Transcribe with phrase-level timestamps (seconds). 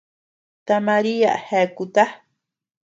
[0.65, 2.03] Ta María jeakuta.